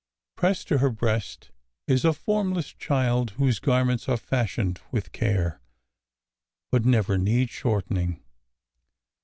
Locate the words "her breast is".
0.79-2.03